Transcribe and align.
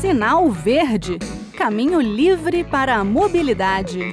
Sinal 0.00 0.50
Verde 0.50 1.18
Caminho 1.58 2.00
livre 2.00 2.62
para 2.62 2.96
a 2.96 3.04
mobilidade. 3.04 4.12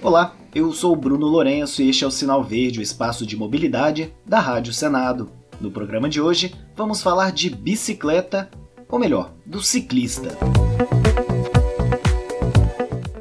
Olá, 0.00 0.36
eu 0.54 0.72
sou 0.72 0.94
Bruno 0.94 1.26
Lourenço 1.26 1.82
e 1.82 1.90
este 1.90 2.04
é 2.04 2.06
o 2.06 2.10
Sinal 2.10 2.44
Verde, 2.44 2.78
o 2.78 2.82
espaço 2.82 3.26
de 3.26 3.36
mobilidade 3.36 4.14
da 4.24 4.38
Rádio 4.38 4.72
Senado. 4.72 5.28
No 5.60 5.72
programa 5.72 6.08
de 6.08 6.20
hoje, 6.20 6.54
vamos 6.76 7.02
falar 7.02 7.32
de 7.32 7.50
bicicleta, 7.50 8.48
ou 8.88 8.96
melhor, 8.96 9.34
do 9.44 9.60
ciclista. 9.60 10.38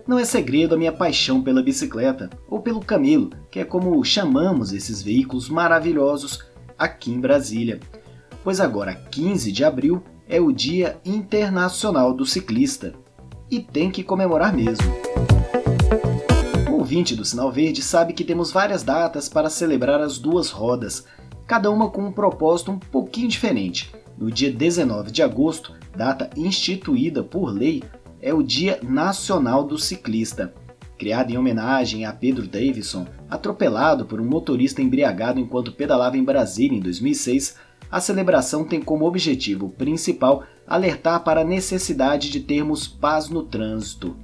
Não 0.07 0.19
é 0.19 0.23
segredo 0.23 0.75
a 0.75 0.77
minha 0.77 0.93
paixão 0.93 1.41
pela 1.41 1.63
bicicleta, 1.63 2.29
ou 2.47 2.61
pelo 2.61 2.79
camelo, 2.79 3.31
que 3.49 3.59
é 3.59 3.65
como 3.65 4.03
chamamos 4.05 4.71
esses 4.71 5.01
veículos 5.01 5.49
maravilhosos 5.49 6.45
aqui 6.77 7.11
em 7.11 7.19
Brasília. 7.19 7.79
Pois 8.47 8.61
agora, 8.61 8.95
15 9.11 9.51
de 9.51 9.65
abril, 9.65 10.01
é 10.25 10.39
o 10.39 10.53
Dia 10.53 10.97
Internacional 11.03 12.13
do 12.13 12.25
Ciclista. 12.25 12.93
E 13.51 13.59
tem 13.59 13.91
que 13.91 14.05
comemorar 14.05 14.55
mesmo. 14.55 14.85
O 16.71 16.75
ouvinte 16.75 17.13
do 17.13 17.25
Sinal 17.25 17.51
Verde 17.51 17.81
sabe 17.81 18.13
que 18.13 18.23
temos 18.23 18.49
várias 18.49 18.83
datas 18.83 19.27
para 19.27 19.49
celebrar 19.49 19.99
as 19.99 20.17
duas 20.17 20.49
rodas, 20.49 21.03
cada 21.45 21.69
uma 21.69 21.89
com 21.89 22.03
um 22.03 22.11
propósito 22.13 22.71
um 22.71 22.79
pouquinho 22.79 23.27
diferente. 23.27 23.93
No 24.17 24.31
dia 24.31 24.49
19 24.49 25.11
de 25.11 25.21
agosto, 25.21 25.73
data 25.93 26.29
instituída 26.37 27.21
por 27.23 27.49
lei, 27.49 27.83
é 28.21 28.33
o 28.33 28.41
Dia 28.41 28.79
Nacional 28.81 29.65
do 29.65 29.77
Ciclista. 29.77 30.53
Criado 30.97 31.31
em 31.31 31.37
homenagem 31.37 32.05
a 32.05 32.11
Pedro 32.11 32.47
Davison, 32.47 33.05
atropelado 33.29 34.05
por 34.05 34.19
um 34.19 34.25
motorista 34.25 34.81
embriagado 34.81 35.39
enquanto 35.39 35.71
pedalava 35.71 36.17
em 36.17 36.23
Brasília 36.23 36.77
em 36.77 36.81
2006, 36.81 37.55
a 37.89 38.01
celebração 38.01 38.63
tem 38.63 38.81
como 38.81 39.05
objetivo 39.05 39.69
principal 39.69 40.43
alertar 40.65 41.23
para 41.23 41.41
a 41.41 41.45
necessidade 41.45 42.29
de 42.29 42.39
termos 42.39 42.87
paz 42.87 43.29
no 43.29 43.43
trânsito. 43.43 44.17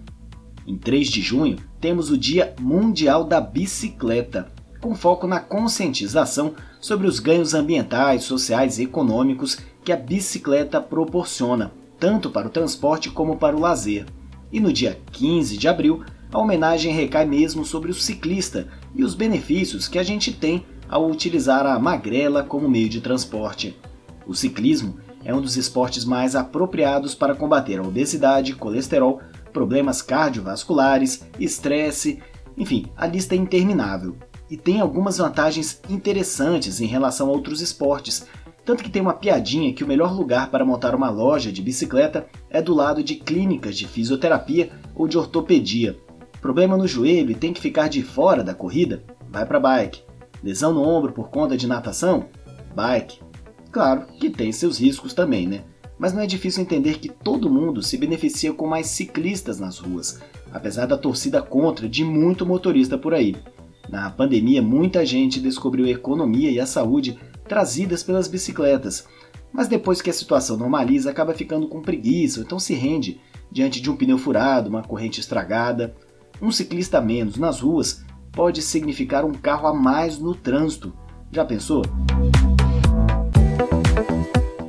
Em 0.66 0.78
3 0.78 1.08
de 1.08 1.22
junho, 1.22 1.58
temos 1.80 2.10
o 2.10 2.18
Dia 2.18 2.54
Mundial 2.60 3.24
da 3.24 3.40
Bicicleta, 3.40 4.52
com 4.82 4.96
foco 4.96 5.28
na 5.28 5.40
conscientização 5.40 6.56
sobre 6.82 7.08
os 7.08 7.20
ganhos 7.20 7.54
ambientais, 7.54 8.24
sociais 8.24 8.80
e 8.80 8.84
econômicos 8.84 9.58
que 9.84 9.92
a 9.92 9.98
bicicleta 9.98 10.82
proporciona, 10.82 11.72
tanto 12.00 12.30
para 12.30 12.48
o 12.48 12.52
transporte 12.52 13.10
como 13.10 13.38
para 13.38 13.56
o 13.56 13.60
lazer. 13.60 14.06
E 14.52 14.60
no 14.60 14.74
dia 14.74 15.00
15 15.12 15.58
de 15.58 15.68
abril, 15.68 16.04
a 16.34 16.40
homenagem 16.40 16.92
recai 16.92 17.26
mesmo 17.26 17.64
sobre 17.64 17.92
o 17.92 17.94
ciclista 17.94 18.68
e 18.96 19.04
os 19.04 19.14
benefícios 19.14 19.88
que 19.88 20.00
a 20.00 20.04
gente 20.04 20.34
tem 20.34 20.66
ao 20.90 21.08
utilizar 21.08 21.66
a 21.68 21.78
magrela 21.78 22.44
como 22.44 22.68
meio 22.68 22.90
de 22.90 23.02
transporte. 23.02 23.78
O 24.26 24.34
ciclismo 24.34 24.98
é 25.24 25.34
um 25.34 25.42
dos 25.42 25.58
esportes 25.58 26.04
mais 26.04 26.36
apropriados 26.36 27.14
para 27.14 27.36
combater 27.36 27.78
a 27.80 27.84
obesidade, 27.84 28.56
colesterol, 28.56 29.22
problemas 29.54 30.02
cardiovasculares, 30.02 31.24
estresse, 31.40 32.20
enfim, 32.58 32.88
a 32.98 33.06
lista 33.06 33.36
é 33.36 33.38
interminável. 33.38 34.18
E 34.50 34.58
tem 34.58 34.82
algumas 34.82 35.20
vantagens 35.20 35.82
interessantes 35.88 36.82
em 36.82 36.88
relação 36.88 37.28
a 37.28 37.32
outros 37.32 37.62
esportes, 37.62 38.26
tanto 38.66 38.84
que 38.84 38.90
tem 38.90 39.02
uma 39.02 39.14
piadinha 39.14 39.74
que 39.74 39.84
o 39.84 39.88
melhor 39.88 40.12
lugar 40.14 40.50
para 40.50 40.66
montar 40.66 40.96
uma 40.96 41.10
loja 41.10 41.52
de 41.52 41.62
bicicleta 41.62 42.26
é 42.50 42.62
do 42.62 42.74
lado 42.74 43.04
de 43.04 43.16
clínicas 43.16 43.78
de 43.78 43.88
fisioterapia 43.88 44.72
ou 44.96 45.08
de 45.08 45.18
ortopedia. 45.18 45.98
Problema 46.44 46.76
no 46.76 46.86
joelho 46.86 47.32
e 47.32 47.36
tem 47.36 47.54
que 47.54 47.62
ficar 47.62 47.88
de 47.88 48.04
fora 48.04 48.44
da 48.44 48.54
corrida? 48.54 49.02
Vai 49.30 49.46
para 49.46 49.62
bike. 49.62 50.02
Lesão 50.44 50.74
no 50.74 50.84
ombro 50.84 51.14
por 51.14 51.30
conta 51.30 51.56
de 51.56 51.66
natação? 51.66 52.26
Bike. 52.76 53.22
Claro 53.72 54.08
que 54.20 54.30
tem 54.30 54.52
seus 54.52 54.78
riscos 54.78 55.14
também, 55.14 55.48
né? 55.48 55.64
Mas 55.98 56.12
não 56.12 56.22
é 56.22 56.28
difícil 56.28 56.62
entender 56.62 57.00
que 57.00 57.08
todo 57.08 57.50
mundo 57.50 57.82
se 57.82 57.96
beneficia 57.96 58.52
com 58.52 58.68
mais 58.68 58.88
ciclistas 58.88 59.58
nas 59.58 59.80
ruas, 59.80 60.20
apesar 60.52 60.86
da 60.86 60.98
torcida 60.98 61.42
contra 61.42 61.88
de 61.88 62.04
muito 62.04 62.46
motorista 62.46 62.98
por 62.98 63.14
aí. 63.14 63.38
Na 63.88 64.10
pandemia, 64.10 64.62
muita 64.62 65.06
gente 65.06 65.40
descobriu 65.40 65.86
a 65.86 65.92
economia 65.92 66.52
e 66.52 66.60
a 66.60 66.66
saúde 66.66 67.18
trazidas 67.48 68.04
pelas 68.04 68.28
bicicletas, 68.28 69.08
mas 69.54 69.70
depois 69.70 70.02
que 70.02 70.10
a 70.10 70.14
situação 70.14 70.58
normaliza, 70.58 71.10
acaba 71.10 71.34
ficando 71.34 71.70
com 71.70 71.82
preguiça, 71.82 72.42
ou 72.42 72.46
então 72.46 72.60
se 72.60 72.74
rende 72.74 73.22
diante 73.50 73.80
de 73.80 73.90
um 73.90 73.96
pneu 73.96 74.18
furado, 74.18 74.70
uma 74.70 74.84
corrente 74.84 75.22
estragada. 75.22 75.96
Um 76.42 76.52
ciclista 76.52 76.98
a 76.98 77.02
menos 77.02 77.38
nas 77.38 77.60
ruas 77.60 78.04
pode 78.32 78.62
significar 78.62 79.24
um 79.24 79.32
carro 79.32 79.68
a 79.68 79.74
mais 79.74 80.20
no 80.20 80.36
trânsito. 80.36 80.94
Já 81.32 81.46
pensou? 81.46 81.84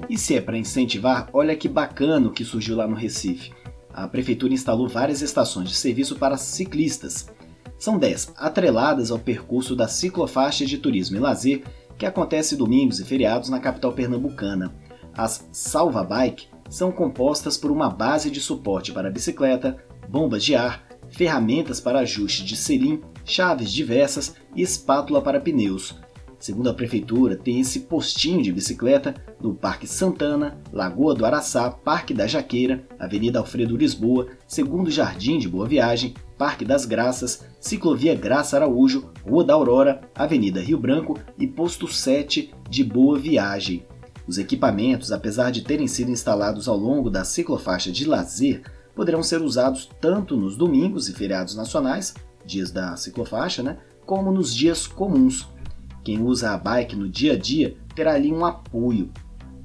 E 0.09 0.17
se 0.17 0.37
é 0.37 0.41
para 0.41 0.57
incentivar, 0.57 1.29
olha 1.33 1.57
que 1.57 1.69
bacana 1.69 2.29
o 2.29 2.33
que 2.33 2.45
surgiu 2.45 2.77
lá 2.77 2.87
no 2.87 2.95
Recife. 2.95 3.53
A 3.93 4.07
prefeitura 4.07 4.53
instalou 4.53 4.89
várias 4.89 5.23
estações 5.23 5.69
de 5.69 5.75
serviço 5.75 6.17
para 6.17 6.37
ciclistas. 6.37 7.33
São 7.79 7.99
10, 7.99 8.35
atreladas 8.37 9.11
ao 9.11 9.19
percurso 9.19 9.75
da 9.75 9.89
ciclofaixa 9.89 10.65
de 10.65 10.79
turismo 10.79 11.17
e 11.17 11.21
lazer, 11.21 11.65
que 11.99 12.07
acontece 12.07 12.57
domingos 12.57 13.01
e 13.01 13.05
feriados 13.05 13.49
na 13.49 13.59
capital 13.59 13.93
pernambucana. 13.93 14.75
As 15.17 15.49
Salva 15.53 16.03
Bike 16.03 16.49
são 16.69 16.91
compostas 16.91 17.57
por 17.57 17.71
uma 17.71 17.89
base 17.89 18.31
de 18.31 18.41
suporte 18.41 18.93
para 18.93 19.11
bicicleta, 19.11 19.77
bombas 20.09 20.45
de 20.45 20.55
ar, 20.55 20.84
ferramentas 21.15 21.81
para 21.81 22.01
ajuste 22.01 22.45
de 22.45 22.57
selim, 22.57 23.01
chaves 23.25 23.73
diversas 23.73 24.35
e 24.55 24.63
espátula 24.63 25.23
para 25.23 25.41
pneus. 25.41 25.95
Segundo 26.39 26.69
a 26.69 26.75
prefeitura, 26.75 27.37
tem 27.37 27.61
esse 27.61 27.81
postinho 27.81 28.43
de 28.43 28.53
bicicleta 28.53 29.15
no 29.41 29.55
Parque 29.55 29.87
Santana, 29.87 30.59
Lagoa 30.71 31.15
do 31.15 31.25
Araçá, 31.25 31.71
Parque 31.71 32.13
da 32.13 32.27
Jaqueira, 32.27 32.85
Avenida 32.99 33.39
Alfredo 33.39 33.77
Lisboa, 33.77 34.29
Segundo 34.47 34.91
Jardim 34.91 35.39
de 35.39 35.49
Boa 35.49 35.67
Viagem, 35.67 36.13
Parque 36.37 36.65
das 36.65 36.85
Graças, 36.85 37.47
Ciclovia 37.59 38.15
Graça 38.15 38.57
Araújo, 38.57 39.11
Rua 39.27 39.43
da 39.43 39.55
Aurora, 39.55 40.03
Avenida 40.15 40.61
Rio 40.61 40.77
Branco 40.77 41.19
e 41.39 41.47
Posto 41.47 41.89
7 41.89 42.53
de 42.69 42.85
Boa 42.85 43.19
Viagem. 43.19 43.87
Os 44.27 44.37
equipamentos, 44.37 45.13
apesar 45.13 45.51
de 45.51 45.63
terem 45.63 45.87
sido 45.87 46.11
instalados 46.11 46.69
ao 46.69 46.77
longo 46.77 47.09
da 47.09 47.25
ciclofaixa 47.25 47.91
de 47.91 48.05
lazer, 48.05 48.63
poderão 48.95 49.23
ser 49.23 49.43
usados 49.43 49.89
tanto 50.01 50.37
nos 50.37 50.57
domingos 50.57 51.09
e 51.09 51.13
feriados 51.13 51.55
nacionais, 51.55 52.15
dias 52.45 52.71
da 52.71 52.97
ciclofaixa, 52.97 53.63
né, 53.63 53.79
como 54.07 54.31
nos 54.31 54.55
dias 54.55 54.87
comuns. 54.87 55.49
Quem 56.03 56.23
usa 56.23 56.51
a 56.51 56.59
bike 56.59 56.95
no 56.95 57.09
dia 57.09 57.33
a 57.33 57.39
dia 57.39 57.77
terá 57.95 58.15
ali 58.15 58.31
um 58.31 58.45
apoio. 58.45 59.11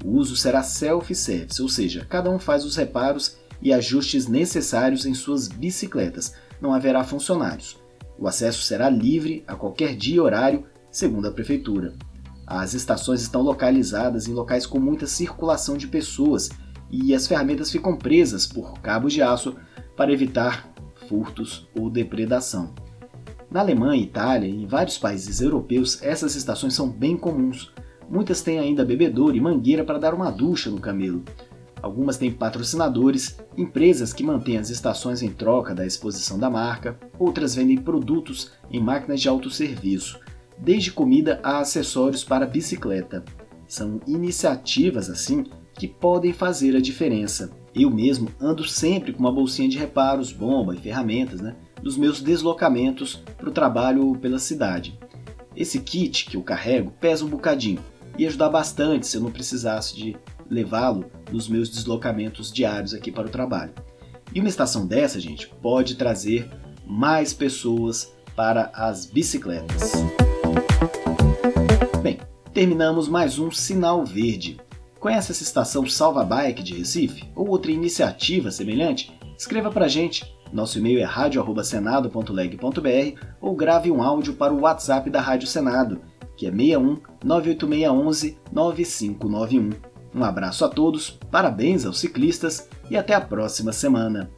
O 0.03 0.11
uso 0.11 0.35
será 0.35 0.63
self-service, 0.63 1.61
ou 1.61 1.67
seja, 1.67 2.05
cada 2.09 2.29
um 2.29 2.39
faz 2.39 2.63
os 2.63 2.77
reparos 2.77 3.37
e 3.61 3.73
ajustes 3.73 4.27
necessários 4.27 5.05
em 5.05 5.13
suas 5.13 5.47
bicicletas. 5.49 6.33
Não 6.61 6.73
haverá 6.73 7.03
funcionários. 7.03 7.77
O 8.17 8.27
acesso 8.27 8.61
será 8.63 8.89
livre 8.89 9.43
a 9.47 9.55
qualquer 9.55 9.95
dia 9.95 10.15
e 10.15 10.19
horário, 10.19 10.65
segundo 10.89 11.27
a 11.27 11.31
prefeitura. 11.31 11.93
As 12.47 12.73
estações 12.73 13.21
estão 13.21 13.41
localizadas 13.41 14.27
em 14.27 14.33
locais 14.33 14.65
com 14.65 14.79
muita 14.79 15.05
circulação 15.05 15.77
de 15.77 15.87
pessoas 15.87 16.49
e 16.91 17.13
as 17.13 17.27
ferramentas 17.27 17.71
ficam 17.71 17.95
presas 17.95 18.47
por 18.47 18.79
cabos 18.79 19.13
de 19.13 19.21
aço 19.21 19.55
para 19.95 20.11
evitar 20.11 20.71
furtos 21.07 21.67
ou 21.75 21.89
depredação. 21.89 22.73
Na 23.51 23.61
Alemanha, 23.61 24.01
Itália 24.01 24.47
e 24.47 24.63
em 24.63 24.67
vários 24.67 24.97
países 24.97 25.41
europeus, 25.41 26.01
essas 26.03 26.35
estações 26.35 26.75
são 26.75 26.89
bem 26.89 27.17
comuns. 27.17 27.73
Muitas 28.07 28.41
têm 28.41 28.59
ainda 28.59 28.85
bebedouro 28.85 29.35
e 29.35 29.41
mangueira 29.41 29.83
para 29.83 29.97
dar 29.97 30.13
uma 30.13 30.31
ducha 30.31 30.69
no 30.69 30.79
camelo. 30.79 31.23
Algumas 31.81 32.17
têm 32.17 32.31
patrocinadores, 32.31 33.39
empresas 33.57 34.13
que 34.13 34.23
mantêm 34.23 34.57
as 34.57 34.69
estações 34.69 35.23
em 35.23 35.29
troca 35.29 35.73
da 35.73 35.85
exposição 35.85 36.37
da 36.37 36.49
marca, 36.49 36.99
outras 37.17 37.55
vendem 37.55 37.77
produtos 37.77 38.51
em 38.69 38.79
máquinas 38.79 39.21
de 39.21 39.29
autosserviço, 39.29 40.19
desde 40.57 40.91
comida 40.91 41.39
a 41.41 41.59
acessórios 41.59 42.23
para 42.23 42.45
bicicleta. 42.45 43.23
São 43.67 44.01
iniciativas 44.05 45.09
assim 45.09 45.45
que 45.79 45.87
podem 45.87 46.33
fazer 46.33 46.75
a 46.75 46.81
diferença. 46.81 47.51
Eu 47.73 47.89
mesmo 47.89 48.29
ando 48.39 48.65
sempre 48.65 49.13
com 49.13 49.19
uma 49.21 49.31
bolsinha 49.31 49.69
de 49.69 49.77
reparos, 49.77 50.33
bomba 50.33 50.75
e 50.75 50.77
ferramentas, 50.77 51.39
né, 51.39 51.55
dos 51.81 51.95
meus 51.95 52.21
deslocamentos 52.21 53.23
para 53.37 53.47
o 53.47 53.53
trabalho 53.53 54.13
pela 54.17 54.37
cidade. 54.37 54.99
Esse 55.55 55.79
kit 55.79 56.25
que 56.25 56.35
eu 56.35 56.43
carrego 56.43 56.91
pesa 56.99 57.23
um 57.23 57.29
bocadinho 57.29 57.79
e 58.17 58.27
ajudar 58.27 58.49
bastante 58.49 59.07
se 59.07 59.15
eu 59.15 59.21
não 59.21 59.31
precisasse 59.31 59.95
de 59.95 60.17
levá-lo 60.49 61.05
nos 61.31 61.47
meus 61.47 61.69
deslocamentos 61.69 62.51
diários 62.51 62.93
aqui 62.93 63.09
para 63.09 63.27
o 63.27 63.31
trabalho. 63.31 63.71
E 64.35 64.39
uma 64.41 64.49
estação 64.49 64.85
dessa, 64.85 65.17
gente, 65.17 65.47
pode 65.61 65.95
trazer 65.95 66.49
mais 66.85 67.33
pessoas 67.33 68.11
para 68.35 68.69
as 68.73 69.05
bicicletas. 69.05 69.93
Bem, 72.03 72.19
terminamos 72.53 73.07
mais 73.07 73.39
um 73.39 73.49
sinal 73.49 74.03
verde. 74.03 74.57
Conhece 74.99 75.31
essa 75.31 75.43
estação 75.43 75.87
Salva 75.87 76.23
Bike 76.23 76.61
de 76.61 76.75
Recife 76.75 77.27
ou 77.35 77.49
outra 77.49 77.71
iniciativa 77.71 78.51
semelhante? 78.51 79.17
Escreva 79.37 79.71
pra 79.71 79.87
gente. 79.87 80.35
Nosso 80.51 80.79
e-mail 80.79 80.99
é 80.99 81.03
radio@senado.leg.br 81.03 83.21
ou 83.39 83.55
grave 83.55 83.91
um 83.91 84.03
áudio 84.03 84.33
para 84.33 84.53
o 84.53 84.61
WhatsApp 84.61 85.09
da 85.09 85.21
Rádio 85.21 85.47
Senado, 85.47 86.01
que 86.35 86.47
é 86.47 86.51
61 86.51 86.97
98611 87.23 88.37
9591. 88.51 89.69
Um 90.13 90.23
abraço 90.23 90.65
a 90.65 90.69
todos, 90.69 91.11
parabéns 91.31 91.85
aos 91.85 91.99
ciclistas 91.99 92.67
e 92.89 92.97
até 92.97 93.13
a 93.13 93.21
próxima 93.21 93.71
semana. 93.71 94.29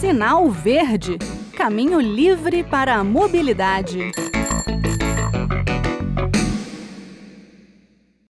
Sinal 0.00 0.50
Verde 0.50 1.16
Caminho 1.56 2.00
livre 2.00 2.64
para 2.64 2.96
a 2.96 3.04
mobilidade. 3.04 4.10